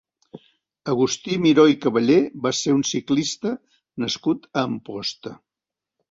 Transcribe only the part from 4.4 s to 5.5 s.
a Amposta.